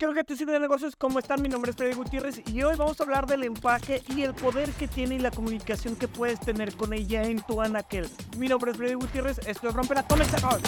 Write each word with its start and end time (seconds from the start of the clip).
Creo 0.00 0.14
que 0.14 0.22
te 0.22 0.36
sirve 0.36 0.52
de 0.52 0.60
negocios, 0.60 0.94
¿cómo 0.94 1.18
están? 1.18 1.42
Mi 1.42 1.48
nombre 1.48 1.72
es 1.72 1.76
Freddy 1.76 1.94
Gutiérrez 1.94 2.40
y 2.48 2.62
hoy 2.62 2.76
vamos 2.76 3.00
a 3.00 3.02
hablar 3.02 3.26
del 3.26 3.42
empaque 3.42 4.00
y 4.14 4.22
el 4.22 4.32
poder 4.32 4.70
que 4.70 4.86
tiene 4.86 5.16
y 5.16 5.18
la 5.18 5.32
comunicación 5.32 5.96
que 5.96 6.06
puedes 6.06 6.38
tener 6.38 6.76
con 6.76 6.92
ella 6.92 7.24
en 7.24 7.40
tu 7.40 7.60
anaquel. 7.60 8.08
Mi 8.36 8.46
nombre 8.46 8.70
es 8.70 8.76
Freddy 8.76 8.94
Gutiérrez, 8.94 9.38
esto 9.38 9.68
es 9.68 9.74
Rompe 9.74 9.96
la 9.96 10.06
Comenzamos. 10.06 10.60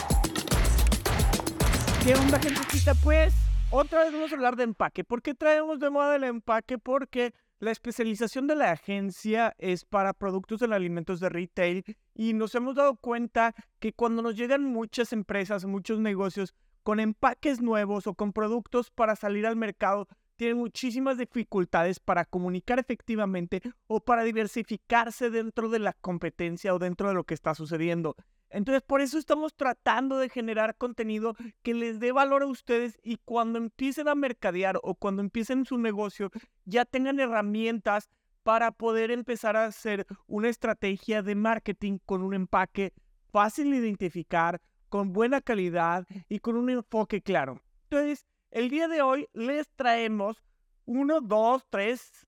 ¿Qué 2.02 2.12
onda, 2.16 2.40
gentecita? 2.40 2.96
Pues 2.96 3.32
otra 3.70 4.02
vez 4.02 4.12
vamos 4.12 4.32
a 4.32 4.34
hablar 4.34 4.56
de 4.56 4.64
empaque. 4.64 5.04
¿Por 5.04 5.22
qué 5.22 5.32
traemos 5.32 5.78
de 5.78 5.90
moda 5.90 6.16
el 6.16 6.24
empaque? 6.24 6.78
Porque 6.78 7.32
la 7.60 7.70
especialización 7.70 8.48
de 8.48 8.56
la 8.56 8.72
agencia 8.72 9.54
es 9.58 9.84
para 9.84 10.12
productos 10.12 10.58
de 10.58 10.74
alimentos 10.74 11.20
de 11.20 11.28
retail 11.28 11.84
y 12.16 12.32
nos 12.32 12.56
hemos 12.56 12.74
dado 12.74 12.96
cuenta 12.96 13.54
que 13.78 13.92
cuando 13.92 14.22
nos 14.22 14.34
llegan 14.34 14.64
muchas 14.64 15.12
empresas, 15.12 15.66
muchos 15.66 16.00
negocios, 16.00 16.52
con 16.82 17.00
empaques 17.00 17.60
nuevos 17.60 18.06
o 18.06 18.14
con 18.14 18.32
productos 18.32 18.90
para 18.90 19.16
salir 19.16 19.46
al 19.46 19.56
mercado, 19.56 20.08
tienen 20.36 20.56
muchísimas 20.56 21.18
dificultades 21.18 22.00
para 22.00 22.24
comunicar 22.24 22.78
efectivamente 22.78 23.60
o 23.86 24.00
para 24.00 24.22
diversificarse 24.22 25.28
dentro 25.28 25.68
de 25.68 25.80
la 25.80 25.92
competencia 25.92 26.74
o 26.74 26.78
dentro 26.78 27.08
de 27.08 27.14
lo 27.14 27.24
que 27.24 27.34
está 27.34 27.54
sucediendo. 27.54 28.16
Entonces, 28.48 28.82
por 28.82 29.00
eso 29.00 29.18
estamos 29.18 29.54
tratando 29.54 30.18
de 30.18 30.28
generar 30.28 30.76
contenido 30.76 31.36
que 31.62 31.74
les 31.74 32.00
dé 32.00 32.10
valor 32.10 32.42
a 32.42 32.46
ustedes 32.46 32.98
y 33.02 33.18
cuando 33.18 33.58
empiecen 33.58 34.08
a 34.08 34.14
mercadear 34.14 34.80
o 34.82 34.94
cuando 34.94 35.22
empiecen 35.22 35.64
su 35.64 35.78
negocio, 35.78 36.30
ya 36.64 36.84
tengan 36.84 37.20
herramientas 37.20 38.08
para 38.42 38.72
poder 38.72 39.10
empezar 39.10 39.56
a 39.56 39.66
hacer 39.66 40.06
una 40.26 40.48
estrategia 40.48 41.22
de 41.22 41.34
marketing 41.34 41.98
con 42.04 42.22
un 42.22 42.34
empaque 42.34 42.92
fácil 43.30 43.70
de 43.70 43.76
identificar, 43.76 44.60
con 44.90 45.14
buena 45.14 45.40
calidad 45.40 46.06
y 46.28 46.40
con 46.40 46.56
un 46.56 46.68
enfoque 46.68 47.22
claro. 47.22 47.62
Entonces, 47.84 48.26
el 48.50 48.68
día 48.68 48.88
de 48.88 49.00
hoy 49.00 49.28
les 49.32 49.70
traemos 49.70 50.42
uno, 50.84 51.20
dos, 51.20 51.64
tres, 51.70 52.26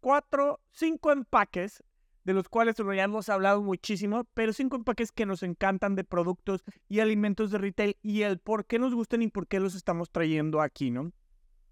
cuatro, 0.00 0.60
cinco 0.70 1.12
empaques, 1.12 1.82
de 2.22 2.32
los 2.32 2.48
cuales 2.48 2.76
ya 2.76 3.02
hemos 3.02 3.28
hablado 3.28 3.62
muchísimo, 3.62 4.24
pero 4.32 4.52
cinco 4.52 4.76
empaques 4.76 5.12
que 5.12 5.26
nos 5.26 5.42
encantan 5.42 5.94
de 5.94 6.04
productos 6.04 6.64
y 6.88 7.00
alimentos 7.00 7.50
de 7.50 7.58
retail 7.58 7.96
y 8.00 8.22
el 8.22 8.38
por 8.38 8.64
qué 8.64 8.78
nos 8.78 8.94
gustan 8.94 9.20
y 9.20 9.28
por 9.28 9.46
qué 9.46 9.60
los 9.60 9.74
estamos 9.74 10.10
trayendo 10.10 10.62
aquí, 10.62 10.90
¿no? 10.90 11.12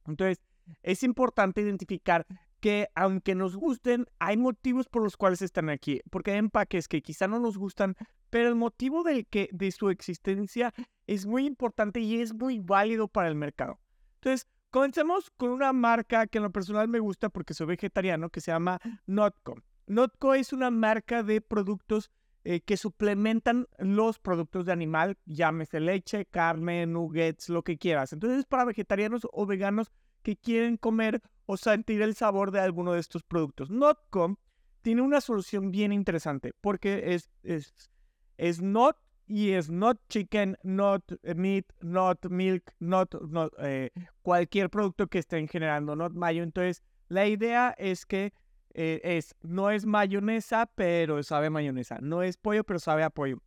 Entonces, 0.06 0.42
es 0.83 1.03
importante 1.05 1.62
identificar 1.62 2.27
que 2.61 2.88
aunque 2.94 3.34
nos 3.34 3.56
gusten, 3.56 4.06
hay 4.19 4.36
motivos 4.36 4.88
por 4.88 5.03
los 5.03 5.16
cuales 5.16 5.42
están 5.42 5.69
aquí, 5.69 6.00
porque 6.11 6.33
hay 6.33 6.38
empaques 6.38 6.86
que 6.86 7.03
quizá 7.03 7.28
no 7.28 7.41
nos 7.41 7.56
gustan, 7.56 7.97
pero 8.33 8.48
el 8.48 8.55
motivo 8.55 9.02
del 9.02 9.27
que, 9.27 9.50
de 9.52 9.70
su 9.72 9.91
existencia 9.91 10.72
es 11.06 11.27
muy 11.27 11.44
importante 11.44 12.00
y 12.00 12.22
es 12.22 12.33
muy 12.33 12.61
válido 12.61 13.06
para 13.06 13.28
el 13.28 13.34
mercado. 13.34 13.78
Entonces, 14.14 14.48
comencemos 14.70 15.30
con 15.36 15.50
una 15.50 15.75
marca 15.75 16.27
que 16.27 16.38
en 16.38 16.44
lo 16.44 16.50
personal 16.50 16.88
me 16.88 16.98
gusta 16.98 17.28
porque 17.28 17.53
soy 17.53 17.66
vegetariano, 17.66 18.30
que 18.30 18.41
se 18.41 18.50
llama 18.50 18.80
Notco. 19.05 19.56
Notco 19.86 20.33
es 20.33 20.55
una 20.55 20.70
marca 20.70 21.22
de 21.22 21.42
productos 21.42 22.10
eh, 22.44 22.62
que 22.62 22.78
suplementan 22.78 23.69
los 23.77 24.19
productos 24.19 24.64
de 24.64 24.72
animal, 24.72 25.19
llámese 25.27 25.80
leche, 25.80 26.25
carne, 26.25 26.86
nuggets, 26.86 27.50
lo 27.50 27.62
que 27.62 27.77
quieras. 27.77 28.14
Entonces, 28.14 28.47
para 28.47 28.64
vegetarianos 28.64 29.28
o 29.30 29.44
veganos 29.44 29.92
que 30.22 30.38
quieren 30.38 30.78
comer 30.78 31.20
o 31.44 31.58
sentir 31.58 32.00
el 32.00 32.14
sabor 32.14 32.50
de 32.50 32.60
alguno 32.60 32.94
de 32.94 33.00
estos 33.00 33.25
productos. 33.25 33.69
Notco 33.69 34.38
tiene 34.80 35.03
una 35.03 35.20
solución 35.20 35.70
bien 35.70 35.92
interesante 35.92 36.55
porque 36.62 37.14
es, 37.14 37.28
es, 37.42 37.75
es 38.36 38.61
not 38.61 38.97
y 39.27 39.52
es 39.52 39.70
not 39.70 39.98
chicken, 40.08 40.56
not 40.62 41.02
meat, 41.34 41.64
not 41.80 42.25
milk, 42.28 42.70
not, 42.80 43.14
eh, 43.58 43.91
cualquier 44.22 44.69
producto 44.69 45.06
que 45.06 45.20
estén 45.20 45.48
generando, 45.48 45.97
not 45.97 46.12
mayo. 46.12 46.42
Entonces, 46.42 46.83
la 47.08 47.27
idea 47.27 47.75
es 47.78 48.05
que 48.05 48.33
eh, 48.75 49.00
es, 49.03 49.34
no 49.42 49.70
es 49.70 49.86
mayonesa, 49.86 50.70
pero 50.75 51.22
sabe 51.22 51.50
mayonesa. 51.50 51.98
No 52.00 52.22
es 52.22 52.36
pollo, 52.36 52.64
pero 52.64 52.78
sabe 52.78 53.04
a 53.04 53.10
pollo. 53.10 53.43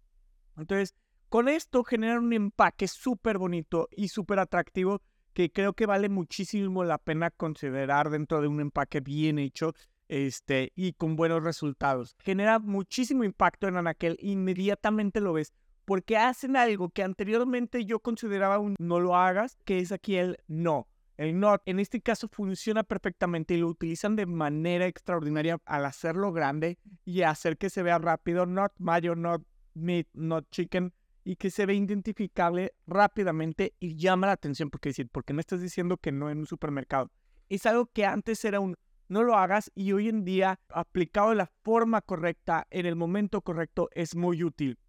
Entonces, 0.57 0.95
con 1.29 1.49
esto 1.49 1.83
generan 1.83 2.23
un 2.23 2.33
empaque 2.33 2.87
súper 2.87 3.37
bonito 3.37 3.89
y 3.91 4.07
súper 4.07 4.39
atractivo 4.39 5.01
que 5.33 5.51
creo 5.51 5.73
que 5.73 5.85
vale 5.85 6.07
muchísimo 6.07 6.83
la 6.83 6.97
pena 6.97 7.29
considerar 7.29 8.09
dentro 8.09 8.41
de 8.41 8.47
un 8.47 8.61
empaque 8.61 9.01
bien 9.01 9.37
hecho 9.37 9.73
este, 10.07 10.71
y 10.75 10.93
con 10.93 11.15
buenos 11.15 11.43
resultados. 11.43 12.15
Genera 12.19 12.59
muchísimo 12.59 13.23
impacto 13.23 13.67
en 13.67 13.77
Anaquel, 13.77 14.17
inmediatamente 14.21 15.21
lo 15.21 15.33
ves, 15.33 15.53
porque 15.85 16.17
hacen 16.17 16.57
algo 16.57 16.89
que 16.89 17.03
anteriormente 17.03 17.85
yo 17.85 17.99
consideraba 17.99 18.59
un 18.59 18.75
no 18.79 18.99
lo 18.99 19.15
hagas, 19.15 19.57
que 19.65 19.79
es 19.79 19.91
aquí 19.91 20.15
el 20.17 20.37
no. 20.47 20.87
El 21.17 21.39
not 21.39 21.61
en 21.65 21.79
este 21.79 22.01
caso 22.01 22.27
funciona 22.27 22.83
perfectamente 22.83 23.53
y 23.53 23.57
lo 23.57 23.69
utilizan 23.69 24.17
de 24.17 24.25
manera 24.25 24.85
extraordinaria 24.85 25.59
al 25.65 25.85
hacerlo 25.85 26.33
grande 26.33 26.77
y 27.05 27.21
hacer 27.21 27.57
que 27.57 27.69
se 27.69 27.83
vea 27.83 27.99
rápido, 27.99 28.45
not 28.45 28.73
mayo, 28.79 29.15
not 29.15 29.41
meat, 29.75 30.07
not 30.13 30.45
chicken, 30.51 30.93
y 31.23 31.37
que 31.37 31.49
se 31.49 31.65
ve 31.65 31.73
identificable 31.73 32.73
rápidamente 32.85 33.73
y 33.79 33.95
llama 33.95 34.27
la 34.27 34.33
atención 34.33 34.69
porque 34.69 34.89
decir, 34.89 35.09
porque 35.09 35.33
no 35.33 35.39
estás 35.39 35.61
diciendo 35.61 35.97
que 35.97 36.11
no 36.11 36.29
en 36.29 36.39
un 36.39 36.45
supermercado. 36.45 37.11
Es 37.49 37.65
algo 37.65 37.87
que 37.87 38.05
antes 38.05 38.43
era 38.43 38.59
un 38.59 38.75
no 39.07 39.23
lo 39.23 39.35
hagas 39.35 39.71
y 39.75 39.91
hoy 39.91 40.09
en 40.09 40.25
día 40.25 40.59
aplicado 40.69 41.29
de 41.29 41.35
la 41.35 41.51
forma 41.63 42.01
correcta, 42.01 42.67
en 42.69 42.85
el 42.85 42.95
momento 42.95 43.41
correcto, 43.41 43.89
es 43.93 44.15
muy 44.15 44.43
útil. 44.43 44.79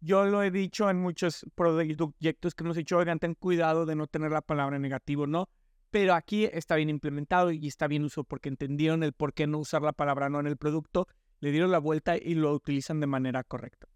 Yo 0.00 0.24
lo 0.26 0.42
he 0.42 0.50
dicho 0.50 0.88
en 0.90 0.98
muchos 1.00 1.44
proyectos 1.54 2.54
que 2.54 2.64
hemos 2.64 2.76
hecho, 2.76 2.98
oigan, 2.98 3.18
ten 3.18 3.34
cuidado 3.34 3.84
de 3.84 3.96
no 3.96 4.06
tener 4.06 4.30
la 4.30 4.42
palabra 4.42 4.78
negativo, 4.78 5.26
¿no? 5.26 5.48
Pero 5.90 6.14
aquí 6.14 6.44
está 6.44 6.76
bien 6.76 6.90
implementado 6.90 7.50
y 7.50 7.66
está 7.66 7.88
bien 7.88 8.04
usado 8.04 8.24
porque 8.24 8.48
entendieron 8.48 9.02
el 9.02 9.12
por 9.12 9.32
qué 9.32 9.46
no 9.46 9.58
usar 9.58 9.82
la 9.82 9.92
palabra 9.92 10.28
no 10.28 10.38
en 10.38 10.46
el 10.46 10.56
producto, 10.56 11.08
le 11.40 11.50
dieron 11.50 11.72
la 11.72 11.78
vuelta 11.78 12.16
y 12.16 12.34
lo 12.34 12.52
utilizan 12.52 13.00
de 13.00 13.06
manera 13.06 13.42
correcta. 13.42 13.88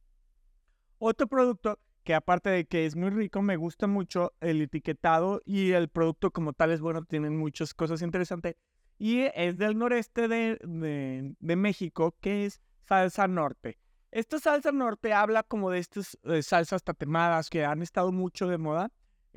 Otro 0.98 1.26
producto 1.26 1.78
que 2.02 2.14
aparte 2.14 2.50
de 2.50 2.64
que 2.64 2.86
es 2.86 2.96
muy 2.96 3.10
rico, 3.10 3.42
me 3.42 3.56
gusta 3.56 3.86
mucho 3.86 4.32
el 4.40 4.60
etiquetado 4.60 5.40
y 5.44 5.72
el 5.72 5.88
producto 5.88 6.30
como 6.30 6.52
tal 6.52 6.72
es 6.72 6.80
bueno, 6.80 7.04
tienen 7.04 7.36
muchas 7.36 7.74
cosas 7.74 8.02
interesantes. 8.02 8.56
Y 9.02 9.22
es 9.34 9.58
del 9.58 9.76
noreste 9.76 10.28
de, 10.28 10.60
de, 10.62 11.56
México, 11.56 12.14
que 12.20 12.46
es 12.46 12.60
salsa 12.86 13.26
norte. 13.26 13.76
Esta 14.12 14.38
salsa 14.38 14.70
norte 14.70 15.12
habla 15.12 15.42
como 15.42 15.72
de 15.72 15.80
estas 15.80 16.16
eh, 16.22 16.40
salsas 16.44 16.84
tatemadas 16.84 17.50
que 17.50 17.64
han 17.64 17.82
estado 17.82 18.12
mucho 18.12 18.46
de 18.46 18.58
moda, 18.58 18.92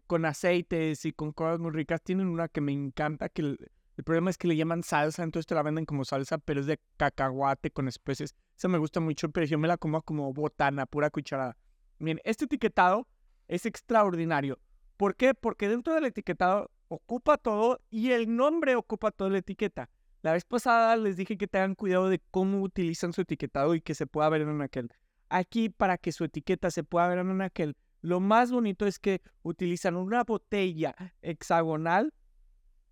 con 0.06 0.24
aceites 0.26 1.04
y 1.06 1.14
con 1.14 1.32
cosas 1.32 1.58
muy 1.58 1.72
ricas. 1.72 2.04
Tienen 2.04 2.28
una 2.28 2.48
que 2.48 2.62
me 2.62 2.74
encanta, 2.74 3.28
que 3.28 3.42
el, 3.42 3.72
el 3.98 4.04
problema 4.04 4.30
es 4.30 4.38
que 4.38 4.48
le 4.48 4.56
llaman 4.56 4.84
salsa, 4.84 5.24
entonces 5.24 5.48
te 5.48 5.56
la 5.56 5.64
venden 5.64 5.88
como 5.88 6.06
salsa, 6.06 6.38
pero 6.38 6.60
es 6.60 6.68
de 6.68 6.80
cacahuate 6.98 7.72
con 7.72 7.88
especies. 7.88 8.36
Esa 8.56 8.68
me 8.68 8.78
gusta 8.78 9.00
mucho, 9.00 9.30
pero 9.30 9.48
yo 9.48 9.58
me 9.58 9.68
la 9.68 9.78
como 9.78 10.00
como 10.04 10.32
botana, 10.32 10.86
pura 10.86 11.10
cucharada. 11.10 11.58
Bien, 11.98 12.22
este 12.24 12.46
etiquetado 12.46 13.08
es 13.48 13.66
extraordinario. 13.66 14.60
¿Por 14.96 15.16
qué? 15.16 15.34
Porque 15.34 15.68
dentro 15.68 15.96
del 15.96 16.06
etiquetado 16.06 16.70
ocupa 16.96 17.38
todo 17.38 17.80
y 17.90 18.12
el 18.12 18.36
nombre 18.36 18.76
ocupa 18.76 19.12
toda 19.12 19.30
la 19.30 19.40
etiqueta. 19.40 19.90
La 20.22 20.34
vez 20.34 20.46
pasada 20.46 20.96
les 20.96 21.18
dije 21.18 21.38
que 21.38 21.48
tengan 21.48 21.76
cuidado 21.76 22.10
de 22.10 22.22
cómo 22.32 22.62
utilizan 22.62 23.14
su 23.14 23.22
etiquetado 23.22 23.76
y 23.76 23.82
que 23.82 23.96
se 23.96 24.08
pueda 24.08 24.30
ver 24.30 24.42
en 24.42 24.62
aquel. 24.62 24.90
Aquí, 25.30 25.70
para 25.70 25.98
que 25.98 26.12
su 26.12 26.24
etiqueta 26.24 26.72
se 26.72 26.84
pueda 26.84 27.08
ver 27.08 27.20
en 27.20 27.42
aquel, 27.42 27.76
lo 28.02 28.20
más 28.20 28.52
bonito 28.52 28.86
es 28.86 29.00
que 29.00 29.22
utilizan 29.44 29.96
una 29.96 30.24
botella 30.24 30.96
hexagonal 31.22 32.14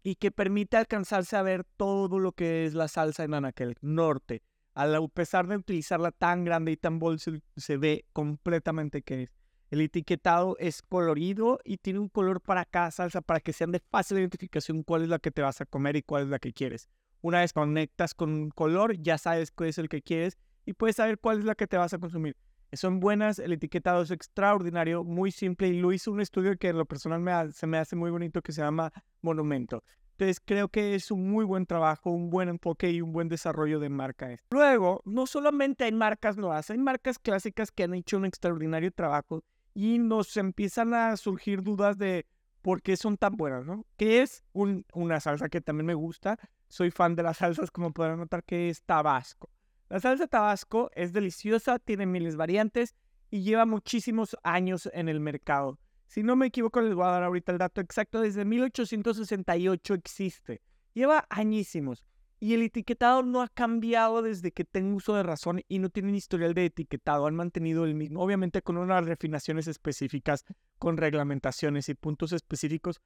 y 0.03 0.15
que 0.15 0.31
permite 0.31 0.77
alcanzarse 0.77 1.35
a 1.35 1.43
ver 1.43 1.63
todo 1.77 2.19
lo 2.19 2.31
que 2.33 2.65
es 2.65 2.73
la 2.73 2.87
salsa 2.87 3.23
en 3.23 3.33
Anaquel 3.33 3.77
Norte 3.81 4.43
a 4.75 5.07
pesar 5.13 5.47
de 5.47 5.57
utilizarla 5.57 6.11
tan 6.11 6.43
grande 6.43 6.71
y 6.71 6.77
tan 6.77 6.99
bolsa, 6.99 7.31
se 7.55 7.77
ve 7.77 8.05
completamente 8.13 9.01
que 9.01 9.23
es. 9.23 9.29
El 9.73 9.81
etiquetado 9.81 10.55
es 10.59 10.83
colorido 10.83 11.59
y 11.63 11.77
tiene 11.77 11.97
un 11.97 12.07
color 12.07 12.41
para 12.41 12.63
cada 12.63 12.91
salsa 12.91 13.21
para 13.21 13.39
que 13.39 13.53
sean 13.53 13.71
de 13.71 13.79
fácil 13.79 14.19
identificación 14.19 14.83
cuál 14.83 15.01
es 15.01 15.09
la 15.09 15.17
que 15.17 15.31
te 15.31 15.41
vas 15.41 15.61
a 15.61 15.65
comer 15.65 15.95
y 15.95 16.03
cuál 16.03 16.25
es 16.25 16.29
la 16.29 16.37
que 16.37 16.53
quieres. 16.53 16.89
Una 17.21 17.39
vez 17.39 17.53
conectas 17.53 18.13
con 18.13 18.31
un 18.31 18.49
color, 18.51 18.95
ya 19.01 19.17
sabes 19.17 19.51
cuál 19.51 19.69
es 19.69 19.79
el 19.79 19.89
que 19.89 20.03
quieres 20.03 20.37
y 20.63 20.73
puedes 20.73 20.97
saber 20.97 21.17
cuál 21.17 21.39
es 21.39 21.45
la 21.45 21.55
que 21.55 21.65
te 21.65 21.77
vas 21.77 21.91
a 21.91 21.97
consumir. 21.97 22.37
Son 22.73 22.99
buenas, 22.99 23.39
el 23.39 23.51
etiquetado 23.51 24.03
es 24.03 24.11
extraordinario, 24.11 25.03
muy 25.03 25.31
simple 25.31 25.69
y 25.69 25.79
lo 25.79 25.91
hizo 25.91 26.11
un 26.11 26.21
estudio 26.21 26.55
que 26.55 26.67
en 26.67 26.77
lo 26.77 26.85
personal 26.85 27.51
se 27.51 27.65
me 27.65 27.79
hace 27.79 27.95
muy 27.95 28.11
bonito 28.11 28.43
que 28.43 28.51
se 28.51 28.61
llama 28.61 28.93
Monumento. 29.23 29.83
Entonces 30.11 30.39
creo 30.39 30.67
que 30.67 30.93
es 30.93 31.09
un 31.09 31.31
muy 31.31 31.45
buen 31.45 31.65
trabajo, 31.65 32.11
un 32.11 32.29
buen 32.29 32.47
enfoque 32.47 32.91
y 32.91 33.01
un 33.01 33.11
buen 33.11 33.27
desarrollo 33.27 33.79
de 33.79 33.89
marca. 33.89 34.39
Luego, 34.51 35.01
no 35.05 35.25
solamente 35.25 35.85
hay 35.85 35.93
marcas 35.93 36.37
nuevas, 36.37 36.69
hay 36.69 36.77
marcas 36.77 37.17
clásicas 37.17 37.71
que 37.71 37.81
han 37.81 37.95
hecho 37.95 38.17
un 38.17 38.25
extraordinario 38.25 38.91
trabajo 38.91 39.43
y 39.73 39.99
nos 39.99 40.37
empiezan 40.37 40.93
a 40.93 41.17
surgir 41.17 41.63
dudas 41.63 41.97
de 41.97 42.25
por 42.61 42.81
qué 42.81 42.95
son 42.95 43.17
tan 43.17 43.35
buenas, 43.35 43.65
¿no? 43.65 43.85
Que 43.97 44.21
es 44.21 44.43
una 44.53 45.19
salsa 45.19 45.49
que 45.49 45.61
también 45.61 45.85
me 45.85 45.93
gusta. 45.93 46.39
Soy 46.69 46.91
fan 46.91 47.15
de 47.15 47.23
las 47.23 47.37
salsas, 47.37 47.71
como 47.71 47.91
podrán 47.91 48.19
notar, 48.19 48.43
que 48.43 48.69
es 48.69 48.83
Tabasco. 48.83 49.49
La 49.89 49.99
salsa 49.99 50.27
Tabasco 50.27 50.89
es 50.95 51.13
deliciosa, 51.13 51.77
tiene 51.79 52.05
miles 52.05 52.35
variantes 52.35 52.95
y 53.29 53.43
lleva 53.43 53.65
muchísimos 53.65 54.37
años 54.43 54.89
en 54.93 55.09
el 55.09 55.19
mercado. 55.19 55.77
Si 56.07 56.23
no 56.23 56.35
me 56.35 56.47
equivoco, 56.47 56.81
les 56.81 56.93
voy 56.93 57.05
a 57.05 57.11
dar 57.11 57.23
ahorita 57.23 57.51
el 57.51 57.57
dato 57.57 57.81
exacto. 57.81 58.21
Desde 58.21 58.45
1868 58.45 59.93
existe. 59.95 60.61
Lleva 60.93 61.25
añísimos. 61.29 62.05
Y 62.43 62.55
el 62.55 62.61
etiquetado 62.61 63.23
no 63.23 63.41
ha 63.41 63.47
cambiado 63.47 64.21
desde 64.21 64.51
que 64.51 64.65
tengo 64.65 64.97
uso 64.97 65.15
de 65.15 65.23
razón 65.23 65.61
y 65.69 65.79
no 65.79 65.89
tienen 65.89 66.13
historial 66.13 66.53
de 66.53 66.65
etiquetado. 66.65 67.25
Han 67.25 67.35
mantenido 67.35 67.85
el 67.85 67.95
mismo, 67.95 68.21
obviamente 68.21 68.61
con 68.61 68.75
unas 68.75 69.05
refinaciones 69.05 69.65
específicas, 69.69 70.43
con 70.77 70.97
reglamentaciones 70.97 71.87
y 71.87 71.93
puntos 71.93 72.33
específicos, 72.33 72.99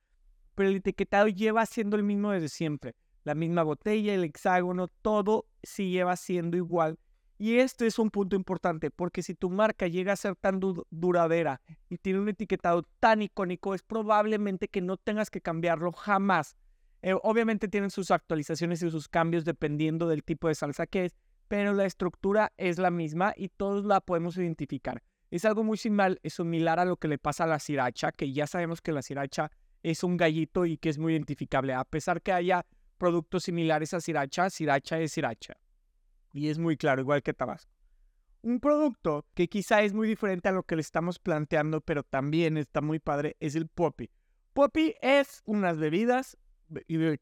pero 0.56 0.70
el 0.70 0.78
etiquetado 0.78 1.28
lleva 1.28 1.68
siendo 1.68 1.98
el 1.98 2.02
mismo 2.02 2.32
desde 2.32 2.50
siempre. 2.50 2.96
La 3.26 3.36
misma 3.36 3.62
botella, 3.62 4.16
el 4.16 4.24
hexágono, 4.24 4.88
todo 4.88 5.46
sí 5.62 5.92
lleva 5.92 6.16
siendo 6.16 6.58
igual. 6.58 6.98
Y 7.38 7.58
este 7.58 7.86
es 7.86 8.00
un 8.00 8.10
punto 8.10 8.36
importante, 8.36 8.90
porque 8.90 9.22
si 9.22 9.36
tu 9.36 9.52
marca 9.52 9.86
llega 9.86 10.14
a 10.14 10.16
ser 10.16 10.36
tan 10.36 10.60
duradera 10.90 11.62
y 11.90 12.00
tiene 12.00 12.22
un 12.22 12.30
etiquetado 12.30 12.90
tan 13.00 13.22
icónico, 13.22 13.76
es 13.76 13.84
probablemente 13.84 14.68
que 14.68 14.82
no 14.82 14.98
tengas 14.98 15.30
que 15.30 15.42
cambiarlo 15.42 15.92
jamás 15.92 16.58
eh, 17.02 17.16
obviamente 17.22 17.68
tienen 17.68 17.92
sus 17.92 18.12
actualizaciones 18.12 18.82
y 18.82 18.90
sus 18.90 19.08
cambios 19.08 19.46
dependiendo 19.46 20.08
del 20.08 20.24
tipo 20.24 20.48
de 20.48 20.56
salsa 20.56 20.88
que 20.88 21.06
es, 21.06 21.16
pero 21.48 21.74
la 21.74 21.86
estructura 21.86 22.52
es 22.58 22.78
la 22.78 22.92
misma 22.92 23.34
y 23.36 23.50
todos 23.50 23.86
la 23.86 24.02
podemos 24.02 24.38
identificar. 24.38 25.02
Es 25.30 25.46
algo 25.46 25.64
muy 25.64 25.78
similar, 25.78 26.20
similar 26.24 26.80
a 26.80 26.86
lo 26.86 26.98
que 26.98 27.08
le 27.08 27.18
pasa 27.18 27.44
a 27.44 27.48
la 27.48 27.60
sriracha, 27.60 28.12
que 28.12 28.32
ya 28.32 28.48
sabemos 28.48 28.82
que 28.82 28.92
la 28.92 29.02
sriracha 29.02 29.52
es 29.84 30.04
un 30.04 30.18
gallito 30.18 30.66
y 30.66 30.78
que 30.78 30.90
es 30.90 30.98
muy 30.98 31.14
identificable. 31.14 31.74
A 31.74 31.84
pesar 31.84 32.22
que 32.22 32.32
haya 32.32 32.66
productos 32.98 33.44
similares 33.44 33.94
a 33.94 34.02
sriracha, 34.02 34.50
sriracha 34.50 35.00
es 35.00 35.12
sriracha. 35.12 35.58
Y 36.34 36.50
es 36.50 36.58
muy 36.58 36.78
claro, 36.78 37.02
igual 37.02 37.24
que 37.24 37.34
Tabasco. 37.34 37.72
Un 38.42 38.60
producto 38.60 39.26
que 39.34 39.48
quizá 39.48 39.82
es 39.82 39.94
muy 39.94 40.08
diferente 40.08 40.50
a 40.50 40.52
lo 40.52 40.64
que 40.64 40.76
le 40.76 40.82
estamos 40.82 41.20
planteando, 41.20 41.82
pero 41.82 42.04
también 42.04 42.58
está 42.58 42.82
muy 42.82 43.00
padre, 43.00 43.36
es 43.40 43.56
el 43.56 43.68
Poppy. 43.68 44.10
Poppy 44.54 44.96
es 45.02 45.42
unas 45.46 45.78
bebidas 45.78 46.38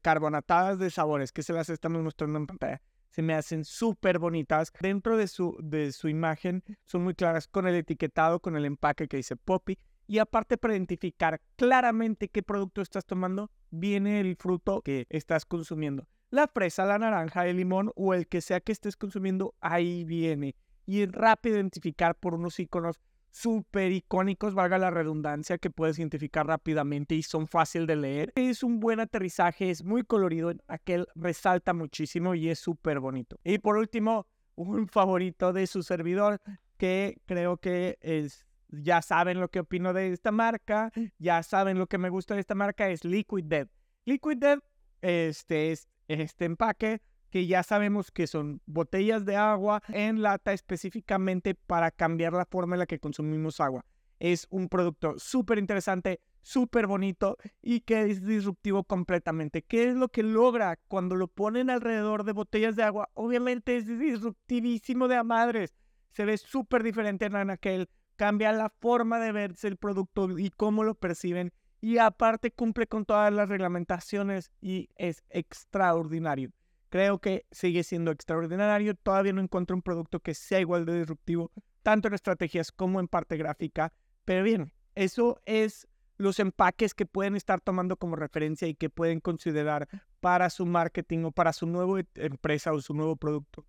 carbonatadas 0.00 0.78
de 0.78 0.90
sabores 0.90 1.32
que 1.32 1.42
se 1.42 1.52
las 1.52 1.68
estamos 1.68 2.02
mostrando 2.02 2.38
en 2.38 2.46
pantalla. 2.46 2.82
Se 3.10 3.22
me 3.22 3.34
hacen 3.34 3.64
súper 3.64 4.18
bonitas. 4.18 4.72
Dentro 4.80 5.16
de 5.16 5.26
su, 5.28 5.56
de 5.62 5.92
su 5.92 6.08
imagen 6.08 6.62
son 6.84 7.04
muy 7.04 7.14
claras 7.14 7.48
con 7.48 7.66
el 7.66 7.74
etiquetado, 7.74 8.40
con 8.40 8.56
el 8.56 8.64
empaque 8.64 9.08
que 9.08 9.16
dice 9.16 9.36
Poppy. 9.36 9.78
Y 10.06 10.18
aparte 10.18 10.56
para 10.56 10.74
identificar 10.74 11.40
claramente 11.56 12.28
qué 12.28 12.42
producto 12.42 12.80
estás 12.80 13.06
tomando, 13.06 13.50
viene 13.70 14.20
el 14.20 14.36
fruto 14.36 14.82
que 14.82 15.06
estás 15.08 15.44
consumiendo. 15.44 16.06
La 16.30 16.46
fresa, 16.46 16.84
la 16.84 16.98
naranja, 16.98 17.46
el 17.46 17.56
limón 17.56 17.92
o 17.96 18.14
el 18.14 18.26
que 18.26 18.40
sea 18.40 18.60
que 18.60 18.72
estés 18.72 18.96
consumiendo, 18.96 19.54
ahí 19.60 20.04
viene. 20.04 20.54
Y 20.84 21.06
rápido 21.06 21.56
identificar 21.56 22.14
por 22.14 22.34
unos 22.34 22.60
iconos 22.60 23.00
súper 23.36 23.92
icónicos, 23.92 24.54
valga 24.54 24.78
la 24.78 24.90
redundancia, 24.90 25.58
que 25.58 25.68
puedes 25.68 25.98
identificar 25.98 26.46
rápidamente 26.46 27.14
y 27.14 27.22
son 27.22 27.46
fácil 27.46 27.86
de 27.86 27.96
leer. 27.96 28.32
Es 28.34 28.62
un 28.62 28.80
buen 28.80 28.98
aterrizaje, 28.98 29.70
es 29.70 29.84
muy 29.84 30.04
colorido, 30.04 30.52
aquel 30.68 31.06
resalta 31.14 31.74
muchísimo 31.74 32.34
y 32.34 32.48
es 32.48 32.58
súper 32.58 32.98
bonito. 32.98 33.38
Y 33.44 33.58
por 33.58 33.76
último, 33.76 34.26
un 34.54 34.88
favorito 34.88 35.52
de 35.52 35.66
su 35.66 35.82
servidor, 35.82 36.40
que 36.78 37.20
creo 37.26 37.58
que 37.58 37.98
es, 38.00 38.46
ya 38.68 39.02
saben 39.02 39.38
lo 39.38 39.50
que 39.50 39.60
opino 39.60 39.92
de 39.92 40.12
esta 40.12 40.32
marca, 40.32 40.90
ya 41.18 41.42
saben 41.42 41.78
lo 41.78 41.88
que 41.88 41.98
me 41.98 42.08
gusta 42.08 42.34
de 42.34 42.40
esta 42.40 42.54
marca, 42.54 42.88
es 42.88 43.04
Liquid 43.04 43.44
Dead. 43.44 43.68
Liquid 44.06 44.38
Dead, 44.38 44.60
este 45.02 45.72
es 45.72 45.88
este 46.08 46.46
empaque 46.46 47.02
que 47.30 47.46
ya 47.46 47.62
sabemos 47.62 48.10
que 48.10 48.26
son 48.26 48.60
botellas 48.66 49.24
de 49.24 49.36
agua 49.36 49.82
en 49.88 50.22
lata 50.22 50.52
específicamente 50.52 51.54
para 51.54 51.90
cambiar 51.90 52.32
la 52.32 52.46
forma 52.46 52.76
en 52.76 52.80
la 52.80 52.86
que 52.86 52.98
consumimos 52.98 53.60
agua. 53.60 53.84
Es 54.18 54.46
un 54.50 54.68
producto 54.68 55.18
súper 55.18 55.58
interesante, 55.58 56.20
súper 56.40 56.86
bonito 56.86 57.36
y 57.60 57.80
que 57.80 58.04
es 58.04 58.24
disruptivo 58.24 58.84
completamente. 58.84 59.62
¿Qué 59.62 59.88
es 59.88 59.94
lo 59.94 60.08
que 60.08 60.22
logra 60.22 60.78
cuando 60.88 61.16
lo 61.16 61.28
ponen 61.28 61.70
alrededor 61.70 62.24
de 62.24 62.32
botellas 62.32 62.76
de 62.76 62.84
agua? 62.84 63.10
Obviamente 63.14 63.76
es 63.76 63.86
disruptivísimo 63.86 65.08
de 65.08 65.16
a 65.16 65.24
madres. 65.24 65.74
Se 66.12 66.24
ve 66.24 66.38
súper 66.38 66.82
diferente 66.82 67.26
en 67.26 67.50
aquel. 67.50 67.90
Cambia 68.16 68.52
la 68.52 68.70
forma 68.70 69.18
de 69.18 69.32
verse 69.32 69.68
el 69.68 69.76
producto 69.76 70.38
y 70.38 70.48
cómo 70.50 70.84
lo 70.84 70.94
perciben. 70.94 71.52
Y 71.82 71.98
aparte 71.98 72.50
cumple 72.50 72.86
con 72.86 73.04
todas 73.04 73.30
las 73.32 73.50
reglamentaciones 73.50 74.50
y 74.62 74.88
es 74.96 75.22
extraordinario. 75.28 76.52
Creo 76.88 77.18
que 77.18 77.46
sigue 77.50 77.82
siendo 77.82 78.10
extraordinario. 78.10 78.94
Todavía 78.94 79.32
no 79.32 79.42
encuentro 79.42 79.76
un 79.76 79.82
producto 79.82 80.20
que 80.20 80.34
sea 80.34 80.60
igual 80.60 80.84
de 80.84 80.98
disruptivo, 80.98 81.50
tanto 81.82 82.08
en 82.08 82.14
estrategias 82.14 82.72
como 82.72 83.00
en 83.00 83.08
parte 83.08 83.36
gráfica. 83.36 83.92
Pero 84.24 84.44
bien, 84.44 84.72
eso 84.94 85.40
es 85.44 85.88
los 86.18 86.38
empaques 86.40 86.94
que 86.94 87.06
pueden 87.06 87.36
estar 87.36 87.60
tomando 87.60 87.96
como 87.96 88.16
referencia 88.16 88.66
y 88.68 88.74
que 88.74 88.90
pueden 88.90 89.20
considerar 89.20 89.88
para 90.20 90.48
su 90.50 90.64
marketing 90.64 91.24
o 91.24 91.32
para 91.32 91.52
su 91.52 91.66
nueva 91.66 92.00
empresa 92.14 92.72
o 92.72 92.80
su 92.80 92.94
nuevo 92.94 93.16
producto. 93.16 93.66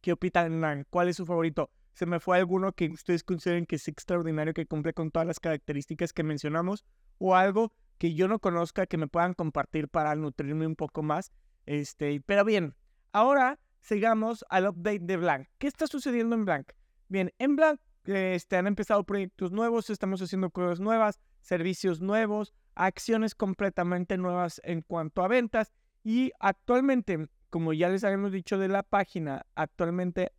¿Qué 0.00 0.12
opinan? 0.12 0.86
¿Cuál 0.90 1.08
es 1.08 1.16
su 1.16 1.26
favorito? 1.26 1.70
¿Se 1.92 2.06
me 2.06 2.20
fue 2.20 2.38
alguno 2.38 2.72
que 2.72 2.90
ustedes 2.90 3.22
consideren 3.22 3.66
que 3.66 3.76
es 3.76 3.86
extraordinario, 3.86 4.52
que 4.52 4.66
cumple 4.66 4.92
con 4.92 5.10
todas 5.10 5.26
las 5.26 5.40
características 5.40 6.12
que 6.12 6.22
mencionamos? 6.22 6.84
¿O 7.18 7.36
algo 7.36 7.72
que 7.98 8.14
yo 8.14 8.26
no 8.26 8.38
conozca, 8.40 8.86
que 8.86 8.96
me 8.96 9.06
puedan 9.06 9.34
compartir 9.34 9.88
para 9.88 10.14
nutrirme 10.16 10.66
un 10.66 10.76
poco 10.76 11.02
más? 11.02 11.30
Este, 11.66 12.20
pero 12.24 12.44
bien, 12.44 12.74
ahora 13.12 13.58
sigamos 13.80 14.44
al 14.48 14.68
update 14.68 15.00
de 15.00 15.16
Blank. 15.16 15.48
¿Qué 15.58 15.66
está 15.66 15.86
sucediendo 15.86 16.34
en 16.34 16.44
Blank? 16.44 16.72
Bien, 17.08 17.32
en 17.38 17.56
Blank 17.56 17.80
este, 18.04 18.56
han 18.56 18.66
empezado 18.66 19.04
proyectos 19.04 19.52
nuevos, 19.52 19.90
estamos 19.90 20.20
haciendo 20.20 20.50
cosas 20.50 20.80
nuevas, 20.80 21.20
servicios 21.40 22.00
nuevos, 22.00 22.54
acciones 22.74 23.34
completamente 23.34 24.18
nuevas 24.18 24.60
en 24.64 24.82
cuanto 24.82 25.22
a 25.22 25.28
ventas 25.28 25.72
y 26.02 26.32
actualmente, 26.38 27.28
como 27.50 27.72
ya 27.72 27.88
les 27.88 28.04
habíamos 28.04 28.32
dicho 28.32 28.58
de 28.58 28.68
la 28.68 28.82
página, 28.82 29.46
actualmente 29.54 30.32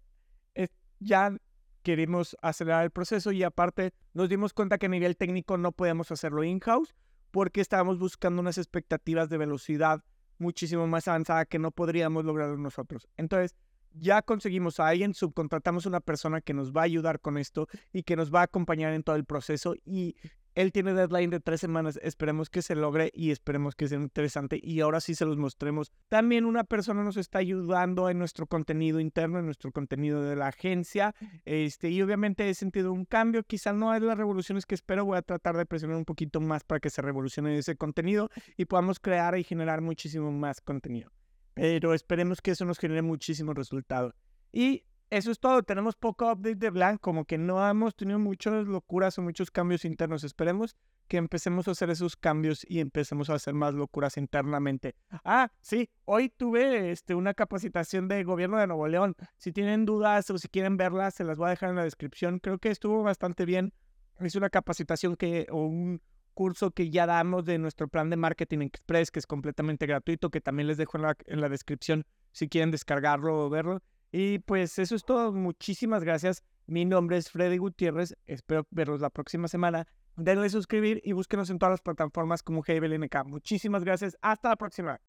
ya 1.00 1.36
queremos 1.84 2.36
acelerar 2.42 2.84
el 2.84 2.92
proceso 2.92 3.32
y 3.32 3.44
aparte 3.44 3.94
nos 4.14 4.30
dimos 4.30 4.54
cuenta 4.54 4.78
que 4.78 4.88
a 4.88 4.90
nivel 4.90 5.18
técnico 5.18 5.58
no 5.58 5.72
podemos 5.72 6.12
hacerlo 6.12 6.44
in-house 6.44 6.96
porque 7.32 7.62
estábamos 7.62 8.00
buscando 8.00 8.42
unas 8.42 8.58
expectativas 8.58 9.30
de 9.30 9.38
velocidad 9.38 10.04
muchísimo 10.38 10.88
más 10.88 11.08
avanzada 11.08 11.46
que 11.46 11.60
no 11.60 11.72
podríamos 11.72 12.26
lograr 12.26 12.58
nosotros. 12.58 13.08
Entonces, 13.18 13.56
ya 13.94 14.22
conseguimos 14.22 14.80
a 14.80 14.88
alguien, 14.88 15.14
subcontratamos 15.14 15.86
a 15.86 15.90
una 15.90 16.00
persona 16.02 16.42
que 16.42 16.54
nos 16.54 16.72
va 16.74 16.82
a 16.82 16.86
ayudar 16.86 17.20
con 17.20 17.38
esto 17.38 17.68
y 17.94 18.04
que 18.04 18.16
nos 18.16 18.34
va 18.34 18.42
a 18.42 18.44
acompañar 18.44 18.94
en 18.94 19.04
todo 19.04 19.16
el 19.16 19.26
proceso 19.26 19.76
y 19.86 20.16
él 20.56 20.72
tiene 20.72 20.94
deadline 20.94 21.30
de 21.30 21.42
tres 21.42 21.60
semanas. 21.60 22.00
Esperemos 22.02 22.50
que 22.50 22.62
se 22.62 22.76
logre 22.76 23.12
y 23.14 23.32
esperemos 23.32 23.76
que 23.76 23.88
sea 23.88 24.00
interesante. 24.00 24.60
Y 24.64 24.80
ahora 24.80 25.02
sí 25.02 25.14
se 25.14 25.26
los 25.26 25.38
mostremos. 25.38 25.92
También 26.08 26.46
una 26.46 26.64
persona 26.64 27.04
nos 27.04 27.18
está 27.18 27.40
ayudando 27.40 28.10
en 28.10 28.18
nuestro 28.18 28.48
contenido 28.48 29.02
interno, 29.02 29.40
en 29.40 29.46
nuestro 29.46 29.74
contenido 29.74 30.24
de 30.24 30.38
la 30.38 30.48
agencia. 30.48 31.14
Este, 31.44 31.90
y 31.90 32.02
obviamente 32.02 32.50
he 32.50 32.54
sentido 32.54 32.94
un 32.94 33.04
cambio. 33.04 33.44
Quizá 33.44 33.74
no 33.74 33.94
es 33.94 34.02
las 34.02 34.18
revoluciones 34.18 34.66
que 34.66 34.76
espero. 34.76 35.04
Voy 35.04 35.18
a 35.18 35.22
tratar 35.22 35.58
de 35.58 35.66
presionar 35.66 35.98
un 35.98 36.06
poquito 36.06 36.40
más 36.40 36.64
para 36.64 36.80
que 36.80 36.90
se 36.90 37.02
revolucione 37.02 37.58
ese 37.58 37.76
contenido 37.76 38.30
y 38.56 38.66
podamos 38.66 39.00
crear 39.00 39.38
y 39.38 39.44
generar 39.44 39.82
muchísimo 39.82 40.32
más 40.32 40.62
contenido. 40.62 41.12
Pero 41.54 41.94
esperemos 41.94 42.42
que 42.42 42.52
eso 42.52 42.64
nos 42.64 42.80
genere 42.80 43.02
muchísimo 43.02 43.54
resultado. 43.54 44.14
Y 44.54 44.84
eso 45.10 45.32
es 45.32 45.40
todo. 45.40 45.64
Tenemos 45.64 45.96
poco 45.96 46.32
update 46.32 46.56
de 46.56 46.70
Blank, 46.70 47.00
como 47.02 47.26
que 47.26 47.38
no 47.38 47.68
hemos 47.68 47.96
tenido 47.96 48.20
muchas 48.20 48.68
locuras 48.68 49.18
o 49.18 49.22
muchos 49.22 49.52
cambios 49.52 49.86
internos. 49.86 50.24
Esperemos 50.24 50.76
que 51.08 51.18
empecemos 51.18 51.68
a 51.68 51.72
hacer 51.72 51.90
esos 51.90 52.16
cambios 52.16 52.66
y 52.68 52.80
empecemos 52.80 53.30
a 53.30 53.36
hacer 53.36 53.54
más 53.54 53.74
locuras 53.74 54.18
internamente. 54.18 54.96
Ah, 55.24 55.52
sí, 55.62 55.90
hoy 56.06 56.30
tuve 56.30 56.92
este, 56.92 57.14
una 57.14 57.34
capacitación 57.34 58.08
de 58.08 58.24
gobierno 58.24 58.58
de 58.58 58.68
Nuevo 58.68 58.88
León. 58.88 59.16
Si 59.38 59.52
tienen 59.52 59.86
dudas 59.86 60.30
o 60.32 60.38
si 60.38 60.48
quieren 60.48 60.78
verlas, 60.78 61.14
se 61.14 61.24
las 61.24 61.38
voy 61.38 61.48
a 61.48 61.50
dejar 61.52 61.70
en 61.70 61.76
la 61.76 61.84
descripción. 61.84 62.40
Creo 62.40 62.58
que 62.58 62.72
estuvo 62.72 63.04
bastante 63.04 63.46
bien. 63.46 63.74
Es 64.20 64.36
una 64.36 64.50
capacitación 64.50 65.16
que, 65.16 65.46
o 65.52 65.66
un 65.66 66.02
curso 66.34 66.72
que 66.72 66.90
ya 66.90 67.06
damos 67.06 67.46
de 67.46 67.58
nuestro 67.58 67.88
plan 67.88 68.10
de 68.10 68.18
Marketing 68.18 68.60
Express, 68.60 69.12
que 69.12 69.20
es 69.20 69.28
completamente 69.28 69.86
gratuito, 69.86 70.30
que 70.30 70.42
también 70.42 70.68
les 70.68 70.78
dejo 70.78 70.98
en 70.98 71.42
la 71.42 71.50
descripción 71.50 72.06
si 72.32 72.50
quieren 72.50 72.72
descargarlo 72.72 73.46
o 73.46 73.50
verlo. 73.50 73.82
Y 74.18 74.40
pues 74.40 74.80
eso 74.80 74.96
es 74.96 75.04
todo. 75.04 75.34
Muchísimas 75.34 76.06
gracias. 76.06 76.42
Mi 76.68 76.86
nombre 76.86 77.18
es 77.18 77.30
Freddy 77.30 77.58
Gutiérrez. 77.58 78.16
Espero 78.28 78.66
verlos 78.72 79.02
la 79.02 79.10
próxima 79.10 79.50
semana. 79.50 79.88
Denle 80.16 80.50
suscribir 80.50 81.02
y 81.04 81.12
búsquenos 81.12 81.50
en 81.50 81.60
todas 81.60 81.74
las 81.74 81.82
plataformas 81.82 82.42
como 82.42 82.62
GBLNK. 82.62 83.26
Muchísimas 83.26 83.84
gracias. 83.84 84.18
Hasta 84.22 84.48
la 84.48 84.56
próxima. 84.56 85.02